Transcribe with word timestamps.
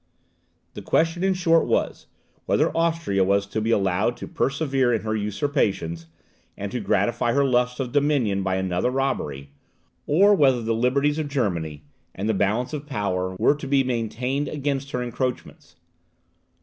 The 0.73 0.81
question 0.81 1.23
in 1.23 1.35
short 1.35 1.67
was, 1.67 2.07
whether 2.47 2.75
Austria 2.75 3.23
was 3.23 3.45
to 3.45 3.61
be 3.61 3.69
allowed 3.69 4.17
to 4.17 4.27
persevere 4.27 4.91
in 4.91 5.03
her 5.03 5.15
usurpations, 5.15 6.07
and 6.57 6.71
to 6.71 6.79
gratify 6.79 7.33
her 7.33 7.45
lust 7.45 7.79
of 7.79 7.91
dominion 7.91 8.41
by 8.41 8.55
another 8.55 8.89
robbery; 8.89 9.51
or 10.07 10.33
whether 10.33 10.63
the 10.63 10.73
liberties 10.73 11.19
of 11.19 11.27
Germany, 11.27 11.83
and 12.15 12.27
the 12.27 12.33
balance 12.33 12.73
of 12.73 12.87
power, 12.87 13.35
were 13.35 13.53
to 13.53 13.67
be 13.67 13.83
maintained 13.83 14.47
against 14.47 14.89
her 14.89 15.03
encroachments. 15.03 15.75